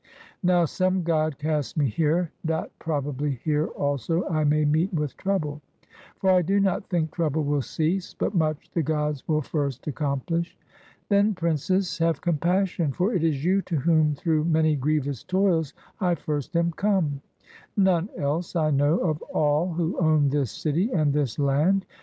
[0.41, 5.61] Now some god cast me here, that probably here also I may meet with trouble;
[6.17, 10.55] for I do not think trouble will cease, but much the gods will first accompHsh.
[11.09, 16.15] Then, princess, have compassion, for it is you to whom through many grievous toils I
[16.15, 17.21] first am come;
[17.77, 21.85] none else I know of all who own this city and this land.